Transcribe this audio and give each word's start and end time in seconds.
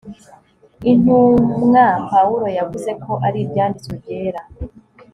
intumwa 0.91 1.85
pawulo 2.09 2.47
yavuze 2.57 2.91
ko 3.03 3.11
ari 3.27 3.39
ibyanditswe 3.45 3.91
byera 4.01 4.41